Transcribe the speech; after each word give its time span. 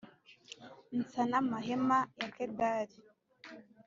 nsa 0.97 1.21
n’amahema 1.29 1.99
ya 2.19 2.29
Kedari 2.35 2.95